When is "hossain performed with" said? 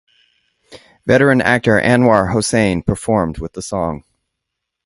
2.33-3.53